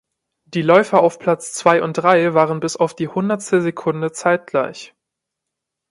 [0.45, 4.95] Die Läufer auf Platz zwei und drei waren bis auf die Hundertstelsekunde zeitgleich.